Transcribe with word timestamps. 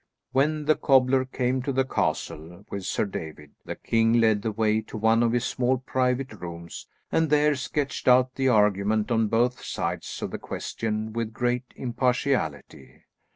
When 0.31 0.65
the 0.65 0.73
cobbler 0.75 1.25
came 1.25 1.61
to 1.61 1.71
the 1.71 1.85
castle 1.85 2.65
with 2.71 2.85
Sir 2.85 3.05
David, 3.05 3.51
the 3.65 3.75
king 3.75 4.13
led 4.13 4.41
the 4.41 4.51
way 4.51 4.81
to 4.81 4.97
one 4.97 5.21
of 5.21 5.31
his 5.31 5.45
small 5.45 5.77
private 5.77 6.33
rooms, 6.33 6.87
and 7.11 7.29
there 7.29 7.53
sketched 7.53 8.07
out 8.07 8.33
the 8.33 8.47
argument 8.49 9.11
on 9.11 9.27
both 9.27 9.61
sides 9.63 10.23
of 10.23 10.31
the 10.31 10.39
question 10.39 11.13
with 11.13 11.33
great 11.33 11.65
impartiality. 11.75 13.03